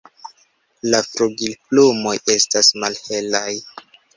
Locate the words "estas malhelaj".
2.37-3.47